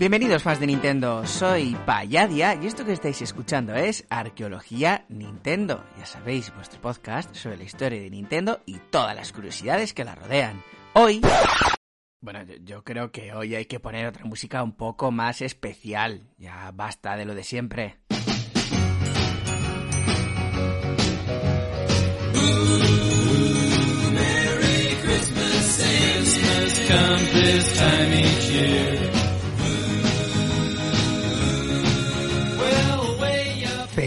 Bienvenidos 0.00 0.42
fans 0.42 0.58
de 0.58 0.66
Nintendo, 0.66 1.26
soy 1.26 1.76
Payadia 1.84 2.54
y 2.54 2.66
esto 2.66 2.86
que 2.86 2.94
estáis 2.94 3.20
escuchando 3.20 3.74
es 3.74 4.06
Arqueología 4.08 5.04
Nintendo. 5.10 5.84
Ya 5.98 6.06
sabéis, 6.06 6.54
vuestro 6.54 6.80
podcast 6.80 7.34
sobre 7.34 7.58
la 7.58 7.64
historia 7.64 8.00
de 8.00 8.08
Nintendo 8.08 8.60
y 8.64 8.78
todas 8.78 9.14
las 9.14 9.30
curiosidades 9.30 9.92
que 9.92 10.06
la 10.06 10.14
rodean. 10.14 10.62
Hoy... 10.94 11.20
Bueno, 12.22 12.40
yo, 12.64 12.82
creo 12.82 13.12
que 13.12 13.34
hoy 13.34 13.54
hay 13.54 13.66
que 13.66 13.78
poner 13.78 14.06
otra 14.06 14.24
música 14.24 14.62
un 14.62 14.72
poco 14.72 15.10
más 15.10 15.42
especial. 15.42 16.22
Ya 16.38 16.70
basta 16.72 17.18
de 17.18 17.26
lo 17.26 17.34
de 17.34 17.44
siempre. 17.44 17.98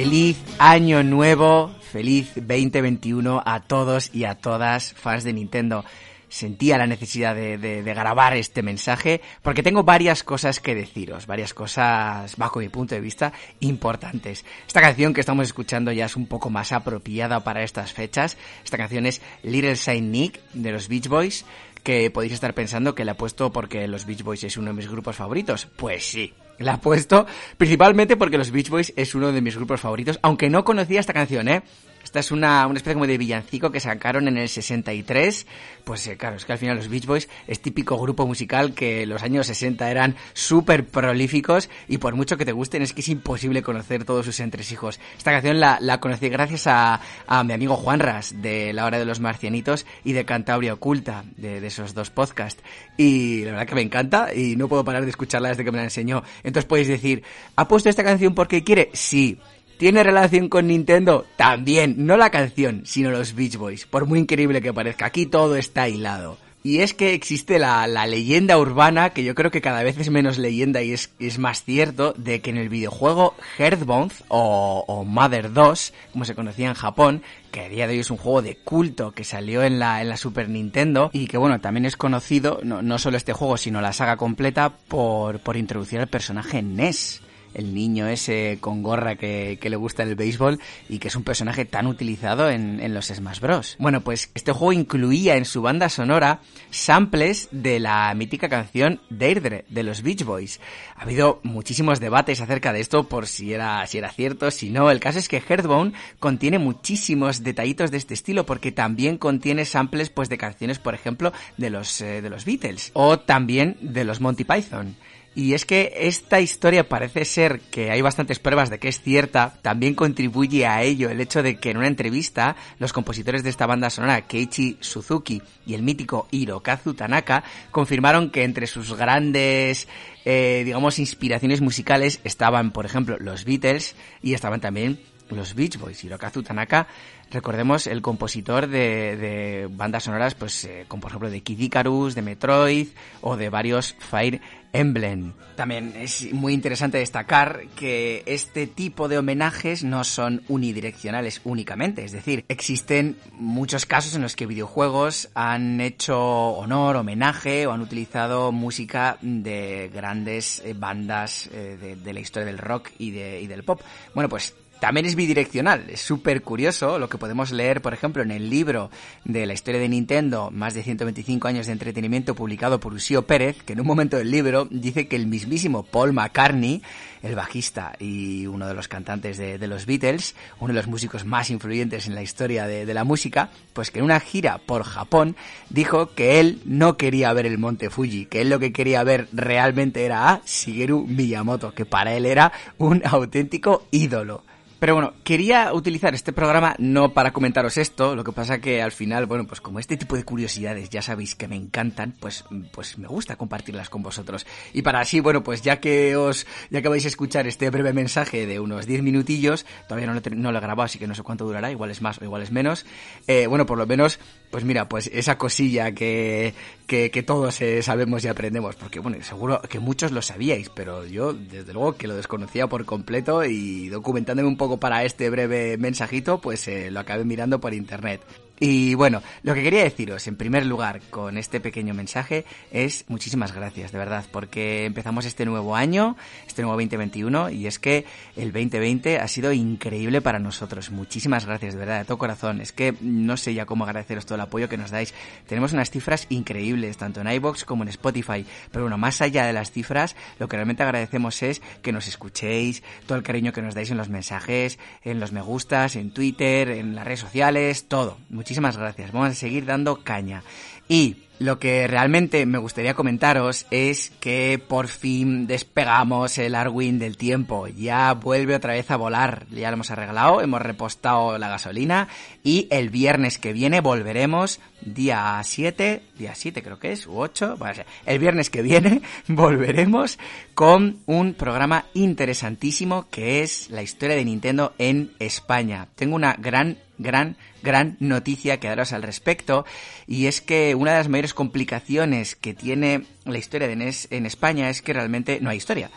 Feliz 0.04 0.38
año 0.60 1.02
nuevo, 1.02 1.72
feliz 1.80 2.34
2021 2.36 3.42
a 3.46 3.62
todos 3.62 4.14
y 4.14 4.26
a 4.26 4.36
todas 4.36 4.92
fans 4.92 5.24
de 5.24 5.32
Nintendo. 5.32 5.86
Sentía 6.28 6.78
la 6.78 6.88
necesidad 6.88 7.34
de, 7.34 7.82
grabar 7.86 8.36
este 8.36 8.64
mensaje 8.64 9.22
porque 9.42 9.64
tengo 9.64 9.84
varias 9.84 10.24
cosas 10.24 10.60
que 10.60 10.76
deciros, 10.76 11.26
varias 11.26 11.54
cosas, 11.54 12.36
bajo 12.36 12.60
mi 12.60 12.68
punto 12.68 12.96
de 12.96 13.00
vista, 13.00 13.32
importantes. 13.62 14.44
Esta 14.68 14.82
canción 14.82 15.14
que 15.14 15.22
estamos 15.22 15.48
escuchando 15.48 15.94
ya 15.94 16.08
es 16.08 16.18
un 16.18 16.28
poco 16.28 16.50
más 16.50 16.74
apropiada 16.74 17.40
para 17.46 17.64
estas 17.64 17.94
fechas. 17.94 18.38
Esta 18.62 18.78
canción 18.78 19.06
es 19.06 19.22
Little 19.42 19.78
Saint 19.78 20.12
Nick 20.12 20.42
de 20.52 20.74
los 20.74 20.90
Beach 20.90 21.08
Boys 21.08 21.46
que 21.82 22.12
podéis 22.12 22.34
estar 22.34 22.54
pensando 22.54 22.94
que 22.94 23.06
la 23.06 23.14
he 23.14 23.16
puesto 23.16 23.54
porque 23.54 23.88
los 23.88 24.06
Beach 24.06 24.24
Boys 24.24 24.44
es 24.44 24.58
uno 24.58 24.68
de 24.72 24.74
mis 24.74 24.90
grupos 24.90 25.16
favoritos. 25.16 25.68
Pues 25.78 26.06
sí, 26.06 26.34
la 26.64 26.76
he 26.76 26.78
puesto 26.78 27.26
principalmente 27.58 28.18
porque 28.18 28.38
los 28.38 28.52
Beach 28.52 28.70
Boys 28.70 28.94
es 28.96 29.16
uno 29.16 29.32
de 29.32 29.42
mis 29.42 29.56
grupos 29.56 29.82
favoritos, 29.82 30.20
aunque 30.22 30.50
no 30.50 30.64
conocía 30.64 31.00
esta 31.00 31.14
canción, 31.14 31.48
¿eh? 31.48 31.64
Esta 32.04 32.20
es 32.20 32.32
una, 32.32 32.66
especie 32.74 32.94
como 32.94 33.08
de 33.08 33.18
villancico 33.18 33.72
que 33.72 33.80
sacaron 33.80 34.28
en 34.28 34.38
el 34.38 34.50
63. 34.50 35.48
Pues 35.84 36.06
eh, 36.08 36.18
claro, 36.18 36.36
es 36.36 36.46
que 36.46 36.52
al 36.52 36.58
final 36.58 36.78
los 36.78 36.90
Beach 36.90 37.06
Boys 37.06 37.30
es 37.48 37.62
típico 37.62 37.98
grupo 37.98 38.28
musical 38.28 38.74
que 38.74 39.06
los 39.06 39.24
años 39.24 39.48
60 39.48 39.90
eran 39.90 40.16
súper 40.34 40.86
prolíficos 40.86 41.70
y 41.88 41.98
por 41.98 42.16
mucho 42.16 42.38
que 42.38 42.46
te 42.46 42.52
gusten 42.52 42.82
es 42.82 42.94
que 42.94 43.02
es 43.02 43.10
imposible 43.10 43.62
conocer 43.62 44.06
todos 44.06 44.26
sus 44.26 44.40
entresijos. 44.40 45.00
Esta 45.18 45.32
canción 45.32 45.60
la, 45.60 45.78
la 45.82 46.00
conocí 46.00 46.30
gracias 46.30 46.68
a, 46.68 47.02
a 47.28 47.44
mi 47.44 47.54
amigo 47.54 47.76
Juan 47.76 48.00
Ras 48.00 48.42
de 48.42 48.74
La 48.74 48.86
Hora 48.86 49.00
de 49.00 49.06
los 49.06 49.20
Marcianitos 49.20 49.86
y 50.04 50.14
de 50.14 50.26
Cantabria 50.26 50.74
Oculta, 50.74 51.24
de, 51.38 51.62
de 51.62 51.68
esos 51.68 51.94
dos 51.94 52.10
podcasts. 52.10 52.62
Y 52.98 53.46
la 53.46 53.52
verdad 53.52 53.68
que 53.68 53.76
me 53.76 53.82
encanta 53.82 54.34
y 54.34 54.56
no 54.56 54.68
puedo 54.68 54.84
parar 54.84 55.04
de 55.04 55.10
escucharla 55.10 55.50
desde 55.50 55.64
que 55.64 55.72
me 55.72 55.78
la 55.78 55.86
enseñó. 55.86 56.24
Entonces 56.44 56.66
podéis 56.66 56.88
decir, 56.88 57.24
¿ha 57.56 57.68
puesto 57.68 57.90
esta 57.90 58.04
canción 58.04 58.36
porque 58.36 58.64
quiere? 58.64 58.90
Sí. 58.94 59.40
¿Tiene 59.78 60.04
relación 60.04 60.50
con 60.50 60.68
Nintendo? 60.68 61.26
También, 61.36 62.06
no 62.06 62.16
la 62.16 62.30
canción, 62.30 62.84
sino 62.86 63.12
los 63.12 63.36
Beach 63.36 63.58
Boys, 63.58 63.86
por 63.86 64.06
muy 64.06 64.20
increíble 64.20 64.62
que 64.62 64.74
parezca, 64.74 65.08
aquí 65.08 65.26
todo 65.26 65.56
está 65.56 65.90
hilado. 65.90 66.38
Y 66.66 66.80
es 66.80 66.94
que 66.94 67.14
existe 67.14 67.60
la, 67.60 67.86
la 67.88 68.08
leyenda 68.08 68.58
urbana, 68.58 69.10
que 69.10 69.26
yo 69.26 69.36
creo 69.36 69.52
que 69.52 69.60
cada 69.60 69.84
vez 69.84 69.98
es 69.98 70.10
menos 70.10 70.38
leyenda 70.38 70.82
y 70.82 70.94
es, 70.94 71.12
es 71.20 71.38
más 71.38 71.66
cierto, 71.66 72.14
de 72.14 72.40
que 72.40 72.52
en 72.52 72.58
el 72.58 72.70
videojuego 72.70 73.36
Earthbound 73.60 74.14
o, 74.30 74.86
o 74.88 75.04
Mother 75.04 75.52
2, 75.52 75.94
como 76.14 76.24
se 76.24 76.36
conocía 76.36 76.70
en 76.70 76.74
Japón, 76.76 77.22
que 77.52 77.60
a 77.60 77.70
día 77.70 77.86
de 77.86 77.96
hoy 77.96 78.00
es 78.00 78.12
un 78.12 78.18
juego 78.18 78.42
de 78.42 78.56
culto 78.56 79.12
que 79.12 79.26
salió 79.26 79.62
en 79.62 79.78
la, 79.78 80.02
en 80.02 80.08
la 80.08 80.16
Super 80.16 80.48
Nintendo 80.48 81.10
y 81.12 81.28
que 81.28 81.38
bueno, 81.38 81.60
también 81.60 81.86
es 81.86 81.98
conocido, 81.98 82.62
no, 82.64 82.82
no 82.82 82.98
solo 82.98 83.18
este 83.18 83.34
juego, 83.34 83.58
sino 83.58 83.82
la 83.82 83.92
saga 83.92 84.16
completa, 84.16 84.70
por, 84.88 85.40
por 85.40 85.58
introducir 85.58 86.00
al 86.00 86.08
personaje 86.08 86.62
Ness 86.62 87.22
el 87.54 87.74
niño 87.74 88.08
ese 88.08 88.58
con 88.60 88.84
gorra 88.84 89.16
que, 89.16 89.58
le 89.62 89.76
gusta 89.76 90.04
el 90.04 90.16
béisbol 90.16 90.60
y 90.90 91.00
que 91.00 91.08
es 91.08 91.16
un 91.16 91.24
personaje 91.24 91.66
tan 91.66 91.88
utilizado 91.88 92.50
en, 92.50 92.80
en 92.80 92.94
los 92.94 93.08
Smash 93.08 93.40
Bros. 93.40 93.76
Bueno, 93.80 94.02
pues 94.02 94.30
este 94.36 94.52
juego 94.52 94.74
incluía 94.74 95.36
en 95.36 95.46
su 95.46 95.62
banda 95.62 95.90
sonora 95.90 96.42
samples 96.70 97.50
de 97.52 97.80
la 97.80 98.14
mítica 98.14 98.50
canción 98.50 99.00
Deirdre 99.10 99.66
de 99.70 99.84
los 99.84 100.02
Beach 100.02 100.24
Boys. 100.24 100.60
Ha 100.96 101.04
habido 101.04 101.40
muchísimos 101.44 102.00
debates 102.00 102.42
acerca 102.42 102.74
de 102.74 102.82
esto 102.82 103.08
por 103.08 103.28
si 103.28 103.54
era, 103.54 103.86
si 103.88 103.98
era 103.98 104.12
cierto, 104.12 104.52
si 104.52 104.70
no. 104.70 104.92
El 104.92 105.00
caso 105.00 105.20
es 105.20 105.30
que 105.30 105.42
Hearthbone 105.42 105.94
contiene 106.20 106.60
muchísimos 106.60 107.44
detallitos 107.44 107.92
de 107.92 107.98
este 107.98 108.14
estilo 108.14 108.46
porque 108.46 108.72
también 108.72 109.18
contiene 109.18 109.66
samples 109.66 110.10
pues 110.10 110.30
de 110.30 110.38
canciones, 110.38 110.80
por 110.80 110.94
ejemplo, 110.94 111.34
de 111.58 111.70
los, 111.70 112.02
eh, 112.02 112.22
de 112.22 112.30
los 112.30 112.46
Beatles 112.46 112.92
o 112.94 113.20
también 113.20 113.78
de 113.82 114.04
los 114.04 114.22
Monty 114.22 114.44
Python. 114.44 114.96
Y 115.36 115.56
es 115.56 115.66
que 115.66 115.94
esta 115.96 116.42
historia 116.42 116.88
parece 116.88 117.26
ser 117.26 117.60
que 117.60 117.90
hay 117.90 118.02
bastantes 118.02 118.38
pruebas 118.38 118.70
de 118.70 118.78
que 118.78 118.88
es 118.88 119.02
cierta. 119.02 119.56
También 119.64 119.96
contribuye 119.96 120.68
a 120.68 120.84
ello 120.84 121.10
el 121.10 121.20
hecho 121.22 121.42
de 121.42 121.58
que 121.58 121.72
en 121.72 121.78
una 121.78 121.88
entrevista 121.88 122.56
los 122.78 122.94
compositores 122.94 123.44
de 123.44 123.50
esta 123.50 123.66
banda 123.66 123.90
sonora, 123.90 124.28
Keiichi 124.28 124.78
Suzuki 124.80 125.42
y 125.66 125.74
el 125.74 125.82
mítico 125.82 126.28
Hirokazu 126.30 126.94
Tanaka, 126.94 127.44
confirmaron 127.72 128.30
que 128.30 128.44
entre 128.44 128.68
sus 128.68 128.96
grandes, 128.96 129.88
eh, 130.24 130.62
digamos, 130.66 131.00
inspiraciones 131.00 131.62
musicales 131.62 132.20
estaban, 132.24 132.72
por 132.72 132.86
ejemplo, 132.86 133.18
los 133.20 133.44
Beatles 133.44 133.96
y 134.22 134.36
estaban 134.36 134.62
también 134.62 135.00
los 135.36 135.56
Beach 135.56 135.78
Boys. 135.78 136.04
Hirokazu 136.04 136.44
Tanaka, 136.44 136.88
recordemos, 137.32 137.88
el 137.88 138.02
compositor 138.02 138.68
de, 138.68 139.68
bandas 139.72 140.04
sonoras, 140.04 140.36
pues, 140.36 140.66
eh, 140.66 140.86
como 140.88 141.02
por 141.02 141.12
ejemplo 141.12 141.30
de 141.30 141.42
Kid 141.42 141.60
Icarus, 141.60 142.16
de 142.16 142.22
Metroid 142.22 142.88
o 143.22 143.38
de 143.38 143.50
varios 143.50 143.96
Fire 144.00 144.42
Emblem. 144.74 145.34
También 145.56 145.94
es 145.96 146.34
muy 146.34 146.54
interesante 146.54 146.98
destacar 146.98 147.68
que 147.76 148.24
este 148.26 148.66
tipo 148.66 149.08
de 149.08 149.20
homenajes 149.20 149.84
no 149.84 150.04
son 150.04 150.42
unidireccionales 150.48 151.42
únicamente, 151.44 152.04
es 152.04 152.12
decir, 152.12 152.44
existen 152.48 153.18
muchos 153.34 153.86
casos 153.86 154.16
en 154.16 154.24
los 154.24 154.36
que 154.36 154.48
videojuegos 154.48 155.30
han 155.36 155.80
hecho 155.80 156.20
honor, 156.20 156.96
homenaje 156.96 157.68
o 157.68 157.72
han 157.72 157.82
utilizado 157.82 158.52
música 158.52 159.18
de 159.22 159.92
grandes 159.94 160.60
eh, 160.66 160.74
bandas 160.74 161.48
eh, 161.54 161.98
de, 162.04 162.14
la 162.14 162.20
historia 162.20 162.48
del 162.48 162.58
rock 162.58 162.90
y 162.98 163.12
del 163.12 163.64
pop. 163.64 163.82
Bueno, 164.16 164.28
pues 164.28 164.56
también 164.84 165.06
es 165.06 165.16
bidireccional, 165.16 165.86
es 165.90 166.02
súper 166.02 166.42
curioso 166.42 167.00
lo 167.00 167.08
que 167.08 167.18
podemos 167.18 167.54
leer, 167.54 167.82
por 167.82 167.94
ejemplo, 167.94 168.22
en 168.22 168.32
el 168.32 168.50
libro 168.50 168.92
de 169.24 169.46
la 169.46 169.54
historia 169.54 169.80
de 169.80 169.88
Nintendo, 169.88 170.52
más 170.52 170.74
de 170.74 170.84
125 170.84 171.48
años 171.48 171.68
de 171.68 171.72
entretenimiento, 171.72 172.36
publicado 172.36 172.82
por 172.82 172.92
Usío 172.92 173.26
Pérez, 173.26 173.64
que 173.64 173.72
en 173.72 173.80
un 173.80 173.88
momento 173.88 174.18
del 174.18 174.30
libro 174.30 174.68
dice 174.70 175.08
que 175.08 175.16
el 175.16 175.26
mismísimo 175.26 175.84
Paul 175.84 176.12
McCartney, 176.12 176.82
el 177.22 177.34
bajista 177.34 177.94
y 177.98 178.46
uno 178.46 178.68
de 178.68 178.74
los 178.74 178.90
cantantes 178.90 179.38
de, 179.38 179.68
los 179.70 179.86
Beatles, 179.86 180.36
uno 180.60 180.74
de 180.74 180.80
los 180.82 180.88
músicos 180.88 181.24
más 181.24 181.50
influyentes 181.50 182.08
en 182.08 182.16
la 182.16 182.22
historia 182.22 182.68
de, 182.68 182.86
de 182.86 182.94
la 182.94 183.06
música, 183.06 183.52
pues 183.72 183.90
que 183.90 184.00
en 184.00 184.06
una 184.06 184.20
gira 184.20 184.58
por 184.58 184.84
Japón 184.84 185.38
dijo 185.70 186.14
que 186.14 186.42
él 186.42 186.62
no 186.66 186.98
quería 186.98 187.32
ver 187.32 187.46
el 187.46 187.58
monte 187.58 187.90
Fuji, 187.90 188.26
que 188.26 188.42
él 188.42 188.50
lo 188.50 188.60
que 188.60 188.74
quería 188.74 189.02
ver 189.06 189.30
realmente 189.32 190.04
era 190.04 190.30
a 190.30 190.42
Shigeru 190.46 191.08
Miyamoto, 191.08 191.74
que 191.74 191.86
para 191.86 192.14
él 192.14 192.26
era 192.26 192.52
un 192.78 193.02
auténtico 193.06 193.88
ídolo. 193.90 194.44
Pero 194.84 194.96
bueno, 194.96 195.14
quería 195.24 195.74
utilizar 195.74 196.14
este 196.14 196.34
programa 196.34 196.76
no 196.78 197.14
para 197.14 197.32
comentaros 197.32 197.78
esto, 197.78 198.18
lo 198.18 198.26
que 198.26 198.34
pasa 198.34 198.60
que 198.60 198.82
al 198.82 198.92
final, 198.92 199.28
bueno, 199.28 199.48
pues 199.48 199.62
como 199.62 199.80
este 199.80 199.96
tipo 199.96 200.18
de 200.18 200.26
curiosidades 200.26 200.90
ya 200.90 201.02
sabéis 201.02 201.36
que 201.36 201.48
me 201.48 201.56
encantan, 201.56 202.14
pues, 202.20 202.44
pues 202.74 202.98
me 202.98 203.08
gusta 203.08 203.38
compartirlas 203.38 203.90
con 203.90 204.04
vosotros. 204.04 204.46
Y 204.74 204.82
para 204.82 205.00
así, 205.00 205.22
bueno, 205.22 205.42
pues 205.42 205.62
ya 205.62 205.80
que 205.80 206.18
os, 206.18 206.46
ya 206.70 206.82
que 206.82 206.90
vais 206.90 207.06
a 207.06 207.08
escuchar 207.08 207.48
este 207.48 207.70
breve 207.70 207.94
mensaje 207.94 208.46
de 208.46 208.60
unos 208.60 208.86
10 208.86 209.04
minutillos, 209.04 209.66
todavía 209.88 210.08
no 210.08 210.16
lo, 210.16 210.22
no 210.36 210.52
lo 210.52 210.58
he 210.58 210.62
grabado, 210.62 210.84
así 210.84 211.00
que 211.00 211.08
no 211.08 211.16
sé 211.16 211.24
cuánto 211.24 211.46
durará, 211.46 211.72
igual 211.72 211.90
es 211.90 212.02
más 212.02 212.22
o 212.22 212.26
igual 212.26 212.42
es 212.42 212.52
menos, 212.52 212.86
eh, 213.28 213.48
bueno, 213.48 213.66
por 213.66 213.78
lo 213.78 213.88
menos, 213.88 214.20
pues 214.52 214.66
mira, 214.66 214.90
pues 214.90 215.10
esa 215.14 215.38
cosilla 215.38 215.94
que, 215.94 216.56
que, 216.88 217.10
que 217.10 217.24
todos 217.24 217.62
eh, 217.62 217.82
sabemos 217.84 218.26
y 218.26 218.28
aprendemos, 218.28 218.76
porque 218.76 219.00
bueno, 219.00 219.18
seguro 219.24 219.62
que 219.62 219.80
muchos 219.80 220.12
lo 220.12 220.22
sabíais, 220.22 220.68
pero 220.68 221.06
yo 221.06 221.32
desde 221.32 221.72
luego 221.72 221.96
que 221.96 222.10
lo 222.10 222.16
desconocía 222.16 222.68
por 222.68 222.84
completo 222.84 223.46
y 223.46 223.88
documentándome 223.88 224.50
un 224.50 224.58
poco 224.58 224.73
para 224.78 225.04
este 225.04 225.30
breve 225.30 225.78
mensajito, 225.78 226.40
pues 226.40 226.68
eh, 226.68 226.92
lo 226.92 227.00
acabé 227.00 227.26
mirando 227.26 227.60
por 227.60 227.74
internet. 227.74 228.22
Y 228.60 228.94
bueno, 228.94 229.24
lo 229.42 229.56
que 229.56 229.64
quería 229.64 229.84
deciros 229.84 230.28
en 230.28 230.36
primer 230.36 230.66
lugar 230.66 231.02
con 231.10 231.38
este 231.38 231.60
pequeño 231.60 231.96
mensaje 231.96 232.46
es 232.72 233.04
muchísimas 233.08 233.52
gracias, 233.52 233.92
de 233.92 233.98
verdad, 233.98 234.26
porque 234.32 234.86
empezamos 234.86 235.26
este 235.26 235.46
nuevo 235.46 235.76
año, 235.76 236.16
este 236.48 236.62
nuevo 236.62 236.76
2021, 236.76 237.50
y 237.50 237.66
es 237.66 237.80
que 237.80 238.06
el 238.36 238.54
2020 238.54 239.18
ha 239.18 239.28
sido 239.28 239.52
increíble 239.54 240.22
para 240.22 240.38
nosotros. 240.38 240.92
Muchísimas 240.92 241.48
gracias, 241.48 241.74
de 241.74 241.80
verdad, 241.80 242.00
de 242.00 242.06
todo 242.06 242.20
corazón. 242.20 242.62
Es 242.62 242.72
que 242.72 242.94
no 243.02 243.38
sé 243.38 243.56
ya 243.56 243.66
cómo 243.66 243.86
agradeceros 243.86 244.28
todo 244.28 244.36
el 244.36 244.42
apoyo 244.42 244.70
que 244.70 244.78
nos 244.78 244.92
dais. 244.92 245.16
Tenemos 245.48 245.74
unas 245.74 245.90
cifras 245.90 246.28
increíbles, 246.30 246.98
tanto 246.98 247.22
en 247.22 247.32
iBox 247.32 247.66
como 247.66 247.84
en 247.84 247.90
Spotify, 247.90 248.46
pero 248.72 248.84
bueno, 248.84 249.00
más 249.00 249.22
allá 249.22 249.48
de 249.48 249.54
las 249.54 249.72
cifras, 249.72 250.16
lo 250.38 250.48
que 250.48 250.58
realmente 250.58 250.84
agradecemos 250.84 251.42
es 251.42 251.62
que 251.82 251.92
nos 251.92 252.08
escuchéis, 252.08 252.84
todo 253.08 253.18
el 253.18 253.24
cariño 253.24 253.52
que 253.52 253.64
nos 253.64 253.74
dais 253.74 253.90
en 253.90 253.98
los 253.98 254.10
mensajes, 254.10 254.78
en 255.04 255.20
los 255.20 255.32
me 255.32 255.42
gustas, 255.42 255.96
en 255.96 256.12
Twitter, 256.12 256.70
en 256.70 256.94
las 256.94 257.04
redes 257.04 257.22
sociales, 257.22 257.88
todo 257.88 258.20
muchísimas 258.44 258.76
gracias. 258.76 259.14
Vamos 259.14 259.30
a 259.30 259.36
seguir 259.36 259.66
dando 259.66 260.04
caña. 260.04 260.44
Y 260.90 261.16
lo 261.40 261.60
que 261.60 261.88
realmente 261.88 262.46
me 262.46 262.58
gustaría 262.58 262.94
comentaros 262.94 263.66
es 263.72 264.12
que 264.20 264.62
por 264.68 264.90
fin 264.90 265.48
despegamos 265.48 266.38
el 266.38 266.54
Arwin 266.54 267.00
del 267.00 267.16
tiempo. 267.16 267.68
Ya 267.68 268.14
vuelve 268.14 268.56
otra 268.56 268.74
vez 268.74 268.92
a 268.92 268.98
volar. 268.98 269.46
Ya 269.50 269.70
lo 269.70 269.76
hemos 269.76 269.92
arreglado, 269.92 270.42
hemos 270.42 270.62
repostado 270.62 271.38
la 271.38 271.48
gasolina 271.48 272.10
y 272.44 272.68
el 272.70 272.90
viernes 272.90 273.38
que 273.38 273.54
viene 273.54 273.80
volveremos 273.80 274.60
día 274.86 275.40
7, 275.44 276.02
día 276.18 276.36
7 276.36 276.62
creo 276.62 276.80
que 276.80 276.92
es, 276.92 277.08
u 277.08 277.18
8, 277.18 277.56
bueno, 277.58 277.84
el 278.06 278.20
viernes 278.20 278.50
que 278.50 278.62
viene 278.62 279.02
volveremos 279.28 280.20
con 280.54 281.00
un 281.06 281.34
programa 281.34 281.86
interesantísimo 281.94 283.08
que 283.10 283.42
es 283.44 283.70
la 283.70 283.82
historia 283.82 284.16
de 284.16 284.26
Nintendo 284.26 284.74
en 284.78 285.12
España. 285.20 285.88
Tengo 285.96 286.16
una 286.16 286.36
gran, 286.38 286.78
gran, 286.98 287.38
gran 287.62 287.98
noticia 288.00 288.60
que 288.60 288.68
daros 288.68 288.94
al 288.94 289.04
respecto 289.04 289.66
y 290.08 290.28
es 290.28 290.42
que 290.42 290.76
una 290.76 290.92
de 290.92 290.98
las 290.98 291.10
mayores 291.10 291.34
complicaciones 291.34 292.36
que 292.36 292.54
tiene 292.54 293.06
la 293.26 293.38
historia 293.38 293.68
de 293.68 293.76
NES 293.76 294.08
en 294.12 294.26
España 294.26 294.70
es 294.70 294.82
que 294.82 294.94
realmente 294.94 295.40
no 295.42 295.50
hay 295.50 295.58
historia 295.58 295.90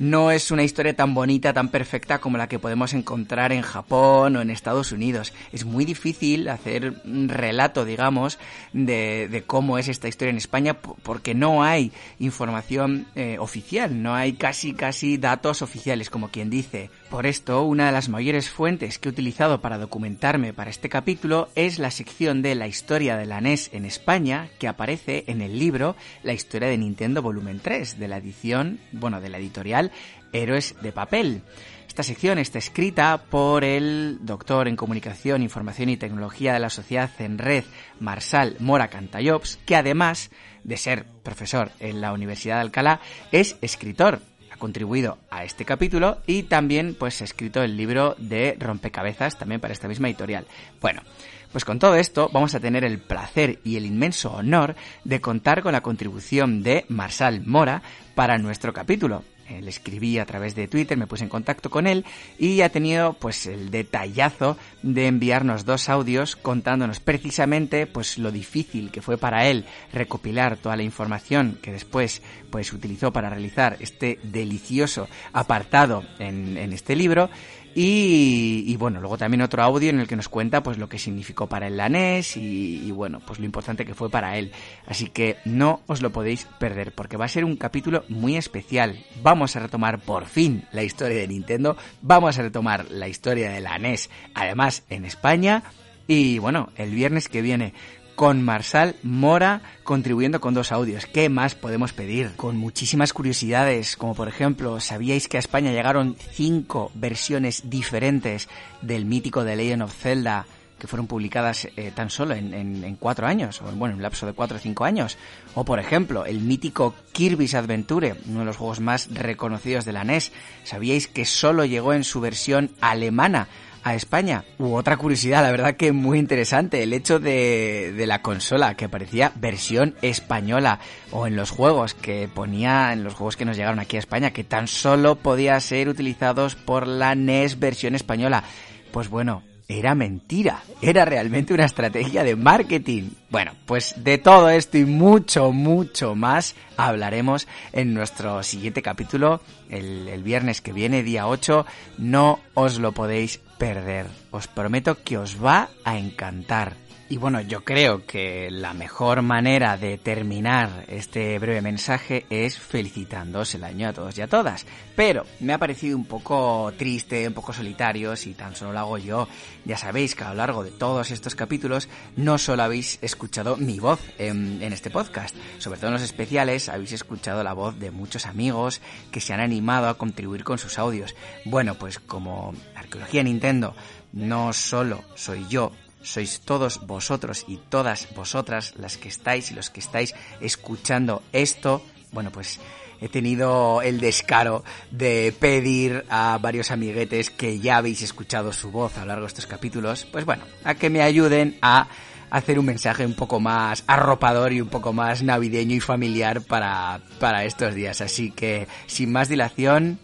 no 0.00 0.30
es 0.30 0.50
una 0.50 0.64
historia 0.64 0.96
tan 0.96 1.12
bonita, 1.14 1.52
tan 1.52 1.68
perfecta 1.68 2.18
como 2.20 2.38
la 2.38 2.48
que 2.48 2.58
podemos 2.58 2.94
encontrar 2.94 3.52
en 3.52 3.60
Japón 3.60 4.34
o 4.34 4.40
en 4.40 4.50
Estados 4.50 4.92
Unidos. 4.92 5.34
Es 5.52 5.66
muy 5.66 5.84
difícil 5.84 6.48
hacer 6.48 6.94
un 7.04 7.28
relato, 7.28 7.84
digamos, 7.84 8.38
de, 8.72 9.44
cómo 9.46 9.78
es 9.78 9.88
esta 9.88 10.08
historia 10.08 10.30
en 10.30 10.38
España 10.38 10.74
porque 10.74 11.34
no 11.34 11.62
hay 11.62 11.92
información 12.18 13.06
eh, 13.14 13.36
oficial, 13.38 14.02
no 14.02 14.14
hay 14.14 14.32
casi, 14.32 14.72
casi 14.72 15.18
datos 15.18 15.60
oficiales, 15.60 16.08
como 16.08 16.28
quien 16.28 16.48
dice. 16.48 16.90
Por 17.10 17.26
esto, 17.26 17.64
una 17.64 17.86
de 17.86 17.92
las 17.92 18.08
mayores 18.08 18.50
fuentes 18.50 19.00
que 19.00 19.08
he 19.08 19.12
utilizado 19.12 19.60
para 19.60 19.78
documentarme 19.78 20.52
para 20.52 20.70
este 20.70 20.88
capítulo 20.88 21.48
es 21.56 21.80
la 21.80 21.90
sección 21.90 22.40
de 22.40 22.54
la 22.54 22.68
historia 22.68 23.16
de 23.16 23.26
la 23.26 23.40
NES 23.40 23.70
en 23.72 23.84
España 23.84 24.48
que 24.60 24.68
aparece 24.68 25.24
en 25.26 25.42
el 25.42 25.58
libro 25.58 25.96
La 26.22 26.34
historia 26.34 26.68
de 26.68 26.78
Nintendo 26.78 27.20
volumen 27.20 27.58
3 27.58 27.98
de 27.98 28.06
la 28.06 28.18
edición, 28.18 28.78
bueno, 28.92 29.20
de 29.20 29.28
la 29.28 29.38
editorial 29.38 29.90
Héroes 30.32 30.76
de 30.82 30.92
Papel. 30.92 31.42
Esta 31.88 32.04
sección 32.04 32.38
está 32.38 32.58
escrita 32.58 33.24
por 33.28 33.64
el 33.64 34.18
doctor 34.22 34.68
en 34.68 34.76
Comunicación, 34.76 35.42
Información 35.42 35.88
y 35.88 35.96
Tecnología 35.96 36.52
de 36.52 36.60
la 36.60 36.70
Sociedad 36.70 37.10
en 37.18 37.38
Red, 37.38 37.64
Marsal 37.98 38.54
Mora 38.60 38.86
Cantallops, 38.86 39.58
que 39.66 39.74
además 39.74 40.30
de 40.62 40.76
ser 40.76 41.06
profesor 41.24 41.72
en 41.80 42.00
la 42.00 42.12
Universidad 42.12 42.54
de 42.54 42.60
Alcalá, 42.60 43.00
es 43.32 43.56
escritor. 43.62 44.20
Contribuido 44.60 45.18
a 45.30 45.42
este 45.42 45.64
capítulo 45.64 46.18
y 46.26 46.44
también 46.44 46.94
pues 46.96 47.20
escrito 47.20 47.62
el 47.62 47.76
libro 47.76 48.14
de 48.18 48.56
Rompecabezas 48.60 49.36
también 49.36 49.60
para 49.60 49.72
esta 49.72 49.88
misma 49.88 50.08
editorial. 50.08 50.46
Bueno, 50.80 51.02
pues 51.50 51.64
con 51.64 51.80
todo 51.80 51.96
esto 51.96 52.30
vamos 52.32 52.54
a 52.54 52.60
tener 52.60 52.84
el 52.84 53.00
placer 53.00 53.58
y 53.64 53.76
el 53.76 53.86
inmenso 53.86 54.30
honor 54.32 54.76
de 55.02 55.20
contar 55.20 55.62
con 55.62 55.72
la 55.72 55.80
contribución 55.80 56.62
de 56.62 56.84
Marsal 56.88 57.44
Mora 57.44 57.82
para 58.14 58.38
nuestro 58.38 58.72
capítulo. 58.72 59.24
Le 59.60 59.70
escribí 59.70 60.18
a 60.18 60.26
través 60.26 60.54
de 60.54 60.68
Twitter, 60.68 60.96
me 60.96 61.06
puse 61.06 61.24
en 61.24 61.30
contacto 61.30 61.70
con 61.70 61.86
él 61.86 62.04
y 62.38 62.60
ha 62.60 62.68
tenido 62.68 63.14
pues 63.14 63.46
el 63.46 63.70
detallazo 63.70 64.56
de 64.82 65.06
enviarnos 65.06 65.64
dos 65.64 65.88
audios 65.88 66.36
contándonos 66.36 67.00
precisamente 67.00 67.86
pues 67.86 68.18
lo 68.18 68.30
difícil 68.30 68.90
que 68.90 69.02
fue 69.02 69.18
para 69.18 69.46
él 69.46 69.64
recopilar 69.92 70.56
toda 70.56 70.76
la 70.76 70.82
información 70.82 71.58
que 71.62 71.72
después 71.72 72.22
pues 72.50 72.72
utilizó 72.72 73.12
para 73.12 73.30
realizar 73.30 73.76
este 73.80 74.18
delicioso 74.22 75.08
apartado 75.32 76.04
en, 76.18 76.56
en 76.56 76.72
este 76.72 76.94
libro 76.94 77.30
y, 77.74 78.76
bueno, 78.76 79.00
luego 79.00 79.16
también 79.16 79.42
otro 79.42 79.62
audio 79.62 79.90
en 79.90 80.00
el 80.00 80.08
que 80.08 80.16
nos 80.16 80.28
cuenta 80.28 80.62
pues 80.62 80.78
lo 80.78 80.88
que 80.88 80.98
significó 80.98 81.48
para 81.48 81.66
el 81.68 81.76
lanés 81.76 82.36
y, 82.36 82.82
y, 82.84 82.90
bueno, 82.90 83.20
pues 83.24 83.38
lo 83.38 83.44
importante 83.44 83.84
que 83.84 83.94
fue 83.94 84.10
para 84.10 84.36
él. 84.38 84.52
Así 84.86 85.08
que 85.08 85.36
no 85.44 85.80
os 85.86 86.02
lo 86.02 86.10
podéis 86.10 86.46
perder 86.58 86.92
porque 86.92 87.16
va 87.16 87.26
a 87.26 87.28
ser 87.28 87.44
un 87.44 87.56
capítulo 87.56 88.04
muy 88.08 88.36
especial. 88.36 89.04
Vamos 89.22 89.56
a 89.56 89.60
retomar 89.60 90.00
por 90.00 90.26
fin 90.26 90.64
la 90.72 90.82
historia 90.82 91.18
de 91.18 91.28
Nintendo, 91.28 91.76
vamos 92.02 92.38
a 92.38 92.42
retomar 92.42 92.90
la 92.90 93.08
historia 93.08 93.50
de 93.50 93.60
la 93.60 93.78
NES, 93.78 94.10
además 94.34 94.84
en 94.88 95.04
España. 95.04 95.62
Y 96.06 96.40
bueno, 96.40 96.70
el 96.74 96.90
viernes 96.90 97.28
que 97.28 97.40
viene 97.40 97.72
con 98.20 98.42
Marsal 98.42 98.96
Mora 99.02 99.62
contribuyendo 99.82 100.42
con 100.42 100.52
dos 100.52 100.72
audios. 100.72 101.06
¿Qué 101.06 101.30
más 101.30 101.54
podemos 101.54 101.94
pedir? 101.94 102.32
Con 102.36 102.54
muchísimas 102.58 103.14
curiosidades, 103.14 103.96
como 103.96 104.14
por 104.14 104.28
ejemplo, 104.28 104.78
¿sabíais 104.78 105.26
que 105.26 105.38
a 105.38 105.40
España 105.40 105.72
llegaron 105.72 106.16
cinco 106.32 106.92
versiones 106.92 107.70
diferentes 107.70 108.46
del 108.82 109.06
mítico 109.06 109.42
The 109.42 109.56
Legend 109.56 109.84
of 109.84 109.96
Zelda 109.96 110.44
que 110.78 110.86
fueron 110.86 111.06
publicadas 111.06 111.66
eh, 111.76 111.92
tan 111.94 112.10
solo 112.10 112.34
en, 112.34 112.96
cuatro 113.00 113.26
años, 113.26 113.62
o 113.62 113.64
bueno, 113.72 113.92
en 113.92 113.96
un 113.96 114.02
lapso 114.02 114.26
de 114.26 114.34
cuatro 114.34 114.58
o 114.58 114.60
cinco 114.60 114.84
años. 114.84 115.16
O 115.54 115.64
por 115.64 115.78
ejemplo, 115.78 116.26
el 116.26 116.40
mítico 116.40 116.94
Kirby's 117.12 117.54
Adventure, 117.54 118.16
uno 118.28 118.40
de 118.40 118.44
los 118.44 118.56
juegos 118.58 118.80
más 118.80 119.08
reconocidos 119.14 119.86
de 119.86 119.92
la 119.92 120.04
NES. 120.04 120.30
¿Sabíais 120.64 121.08
que 121.08 121.24
solo 121.24 121.64
llegó 121.64 121.94
en 121.94 122.04
su 122.04 122.20
versión 122.20 122.70
alemana 122.82 123.48
a 123.82 123.94
España. 123.94 124.44
U 124.58 124.74
otra 124.74 124.96
curiosidad, 124.96 125.42
la 125.42 125.50
verdad 125.50 125.76
que 125.76 125.92
muy 125.92 126.18
interesante, 126.18 126.82
el 126.82 126.92
hecho 126.92 127.18
de, 127.18 127.92
de 127.96 128.06
la 128.06 128.22
consola 128.22 128.74
que 128.74 128.88
parecía 128.88 129.32
versión 129.36 129.94
española 130.02 130.80
o 131.10 131.26
en 131.26 131.36
los 131.36 131.50
juegos 131.50 131.94
que 131.94 132.28
ponía 132.32 132.92
en 132.92 133.04
los 133.04 133.14
juegos 133.14 133.36
que 133.36 133.44
nos 133.44 133.56
llegaron 133.56 133.80
aquí 133.80 133.96
a 133.96 134.00
España 134.00 134.32
que 134.32 134.44
tan 134.44 134.68
solo 134.68 135.16
podía 135.16 135.58
ser 135.60 135.88
utilizados 135.88 136.54
por 136.54 136.86
la 136.86 137.14
NES 137.14 137.58
versión 137.58 137.94
española. 137.94 138.44
Pues 138.92 139.08
bueno, 139.08 139.42
era 139.70 139.94
mentira, 139.94 140.62
era 140.82 141.04
realmente 141.04 141.54
una 141.54 141.64
estrategia 141.64 142.24
de 142.24 142.34
marketing. 142.34 143.10
Bueno, 143.30 143.52
pues 143.66 143.94
de 143.96 144.18
todo 144.18 144.50
esto 144.50 144.78
y 144.78 144.84
mucho, 144.84 145.52
mucho 145.52 146.14
más 146.14 146.56
hablaremos 146.76 147.46
en 147.72 147.94
nuestro 147.94 148.42
siguiente 148.42 148.82
capítulo, 148.82 149.40
el, 149.68 150.08
el, 150.08 150.22
viernes 150.22 150.60
que 150.60 150.72
viene, 150.72 151.04
día 151.04 151.28
8. 151.28 151.66
No 151.98 152.40
os 152.54 152.80
lo 152.80 152.92
podéis 152.92 153.38
perder. 153.58 154.06
Os 154.32 154.48
prometo 154.48 155.02
que 155.04 155.18
os 155.18 155.42
va 155.42 155.68
a 155.84 155.98
encantar. 155.98 156.74
Y 157.12 157.16
bueno, 157.16 157.40
yo 157.40 157.64
creo 157.64 158.06
que 158.06 158.52
la 158.52 158.72
mejor 158.72 159.20
manera 159.22 159.76
de 159.76 159.98
terminar 159.98 160.84
este 160.86 161.36
breve 161.40 161.60
mensaje 161.60 162.24
es 162.30 162.56
felicitándoos 162.56 163.52
el 163.56 163.64
año 163.64 163.88
a 163.88 163.92
todos 163.92 164.16
y 164.16 164.22
a 164.22 164.28
todas. 164.28 164.64
Pero 164.94 165.26
me 165.40 165.52
ha 165.52 165.58
parecido 165.58 165.96
un 165.96 166.04
poco 166.04 166.72
triste, 166.78 167.26
un 167.26 167.34
poco 167.34 167.52
solitario, 167.52 168.14
si 168.14 168.34
tan 168.34 168.54
solo 168.54 168.72
lo 168.72 168.78
hago 168.78 168.98
yo. 168.98 169.26
Ya 169.64 169.76
sabéis 169.76 170.14
que 170.14 170.22
a 170.22 170.28
lo 170.28 170.36
largo 170.36 170.62
de 170.62 170.70
todos 170.70 171.10
estos 171.10 171.34
capítulos 171.34 171.88
no 172.14 172.38
solo 172.38 172.62
habéis 172.62 173.00
escuchado 173.02 173.56
mi 173.56 173.80
voz 173.80 173.98
en, 174.16 174.62
en 174.62 174.72
este 174.72 174.90
podcast, 174.90 175.34
sobre 175.58 175.80
todo 175.80 175.88
en 175.88 175.94
los 175.94 176.02
especiales 176.02 176.68
habéis 176.68 176.92
escuchado 176.92 177.42
la 177.42 177.54
voz 177.54 177.76
de 177.80 177.90
muchos 177.90 178.24
amigos 178.24 178.80
que 179.10 179.20
se 179.20 179.34
han 179.34 179.40
animado 179.40 179.88
a 179.88 179.98
contribuir 179.98 180.44
con 180.44 180.58
sus 180.58 180.78
audios. 180.78 181.16
Bueno, 181.44 181.74
pues 181.74 181.98
como 181.98 182.54
Arqueología 182.76 183.24
Nintendo 183.24 183.74
no 184.12 184.52
solo 184.52 185.02
soy 185.16 185.44
yo 185.48 185.72
sois 186.02 186.40
todos 186.40 186.86
vosotros 186.86 187.44
y 187.46 187.58
todas 187.58 188.08
vosotras 188.14 188.74
las 188.76 188.96
que 188.96 189.08
estáis 189.08 189.50
y 189.50 189.54
los 189.54 189.70
que 189.70 189.80
estáis 189.80 190.14
escuchando 190.40 191.22
esto, 191.32 191.82
bueno, 192.12 192.30
pues 192.30 192.60
he 193.00 193.08
tenido 193.08 193.82
el 193.82 194.00
descaro 194.00 194.64
de 194.90 195.34
pedir 195.38 196.04
a 196.10 196.38
varios 196.40 196.70
amiguetes 196.70 197.30
que 197.30 197.58
ya 197.58 197.78
habéis 197.78 198.02
escuchado 198.02 198.52
su 198.52 198.70
voz 198.70 198.96
a 198.96 199.00
lo 199.00 199.06
largo 199.06 199.22
de 199.22 199.28
estos 199.28 199.46
capítulos, 199.46 200.06
pues 200.10 200.24
bueno, 200.24 200.44
a 200.64 200.74
que 200.74 200.90
me 200.90 201.02
ayuden 201.02 201.58
a 201.62 201.88
hacer 202.30 202.58
un 202.58 202.66
mensaje 202.66 203.04
un 203.04 203.14
poco 203.14 203.40
más 203.40 203.84
arropador 203.86 204.52
y 204.52 204.60
un 204.60 204.68
poco 204.68 204.92
más 204.92 205.22
navideño 205.22 205.74
y 205.76 205.80
familiar 205.80 206.42
para, 206.42 207.00
para 207.18 207.44
estos 207.44 207.74
días. 207.74 208.00
Así 208.00 208.30
que, 208.30 208.68
sin 208.86 209.10
más 209.10 209.28
dilación, 209.28 209.98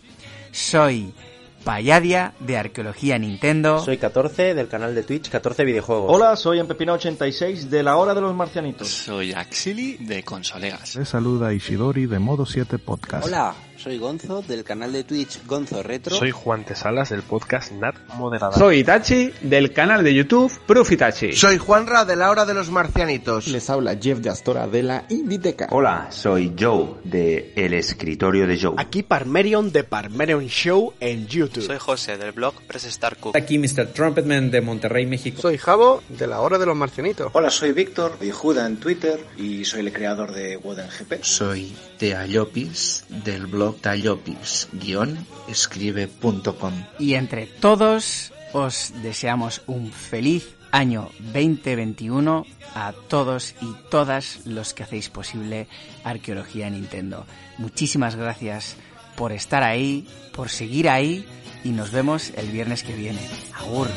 soy 0.50 1.14
Payadia 1.66 2.32
de 2.38 2.56
Arqueología 2.56 3.18
Nintendo. 3.18 3.80
Soy 3.80 3.98
14 3.98 4.54
del 4.54 4.68
canal 4.68 4.94
de 4.94 5.02
Twitch 5.02 5.28
14 5.28 5.64
Videojuegos. 5.64 6.14
Hola, 6.14 6.36
soy 6.36 6.60
Empepino86 6.60 7.62
de 7.64 7.82
la 7.82 7.96
Hora 7.96 8.14
de 8.14 8.20
los 8.20 8.32
Marcianitos. 8.36 8.86
Soy 8.86 9.32
Axili 9.32 9.96
de 9.96 10.22
Consolegas. 10.22 10.94
Les 10.94 11.08
saluda 11.08 11.52
Ishidori 11.52 12.06
de 12.06 12.20
Modo 12.20 12.46
7 12.46 12.78
Podcast. 12.78 13.26
Hola, 13.26 13.52
soy 13.78 13.98
Gonzo 13.98 14.42
del 14.42 14.64
canal 14.64 14.92
de 14.92 15.04
Twitch 15.04 15.44
Gonzo 15.46 15.82
Retro. 15.82 16.16
Soy 16.16 16.30
Juan 16.30 16.64
Tesalas 16.64 17.10
del 17.10 17.22
podcast 17.22 17.72
Nat 17.72 17.96
Moderada. 18.16 18.56
Soy 18.56 18.78
Itachi 18.78 19.32
del 19.42 19.72
canal 19.72 20.02
de 20.02 20.14
YouTube 20.14 20.52
Profitachi. 20.66 21.32
Soy 21.34 21.58
Juanra 21.58 22.04
de 22.04 22.16
la 22.16 22.30
Hora 22.30 22.44
de 22.44 22.54
los 22.54 22.70
Marcianitos. 22.70 23.48
Les 23.48 23.68
habla 23.68 23.96
Jeff 24.00 24.18
de 24.18 24.30
Astora 24.30 24.66
de 24.66 24.82
la 24.82 25.04
Inditeca. 25.10 25.68
Hola, 25.70 26.08
soy 26.10 26.54
Joe 26.58 26.94
de 27.04 27.52
El 27.56 27.74
Escritorio 27.74 28.46
de 28.46 28.58
Joe. 28.58 28.74
Aquí 28.78 29.02
Parmerion 29.02 29.70
de 29.72 29.84
Parmerion 29.84 30.46
Show 30.46 30.94
en 31.00 31.26
YouTube. 31.26 31.64
Soy 31.64 31.78
José 31.78 32.16
del 32.16 32.32
blog 32.32 32.54
Press 32.66 32.84
Star 32.86 33.16
Cook. 33.16 33.36
Aquí 33.36 33.58
Mr. 33.58 33.88
Trumpetman 33.92 34.50
de 34.50 34.60
Monterrey, 34.60 35.06
México. 35.06 35.42
Soy 35.42 35.58
Javo 35.58 36.02
de 36.08 36.26
la 36.26 36.40
Hora 36.40 36.58
de 36.58 36.66
los 36.66 36.76
Marcianitos. 36.76 37.30
Hola, 37.34 37.50
soy 37.50 37.72
Víctor 37.72 38.18
de 38.18 38.32
Juda 38.32 38.66
en 38.66 38.78
Twitter 38.78 39.20
y 39.36 39.64
soy 39.64 39.80
el 39.80 39.92
creador 39.92 40.32
de 40.32 40.56
Woden 40.56 40.88
GP. 40.88 41.22
Soy 41.22 41.74
Teallopis 41.98 43.04
del 43.08 43.46
blog 43.46 43.65
DtaLlopes-escribe.com 43.72 46.72
Y 46.98 47.14
entre 47.14 47.46
todos 47.46 48.32
os 48.52 48.92
deseamos 49.02 49.62
un 49.66 49.90
feliz 49.92 50.56
año 50.70 51.10
2021 51.18 52.44
a 52.74 52.92
todos 53.08 53.54
y 53.60 53.74
todas 53.90 54.40
los 54.44 54.74
que 54.74 54.82
hacéis 54.82 55.08
posible 55.08 55.68
Arqueología 56.04 56.68
Nintendo. 56.70 57.26
Muchísimas 57.58 58.16
gracias 58.16 58.76
por 59.16 59.32
estar 59.32 59.62
ahí, 59.62 60.06
por 60.32 60.50
seguir 60.50 60.88
ahí 60.88 61.26
y 61.64 61.70
nos 61.70 61.90
vemos 61.90 62.30
el 62.36 62.48
viernes 62.48 62.82
que 62.82 62.94
viene. 62.94 63.20
Agur. 63.54 63.88